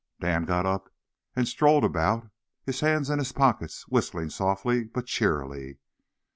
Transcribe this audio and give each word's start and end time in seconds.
Dan 0.19 0.45
got 0.45 0.65
up 0.65 0.91
and 1.35 1.47
strolled 1.47 1.83
about, 1.85 2.31
his 2.65 2.79
hands 2.79 3.11
in 3.11 3.19
his 3.19 3.31
pockets, 3.33 3.87
whistling 3.87 4.31
softly 4.31 4.83
but 4.85 5.05
cheerily. 5.05 5.77